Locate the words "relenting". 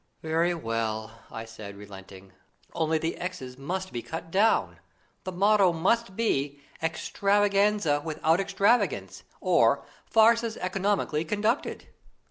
1.77-2.31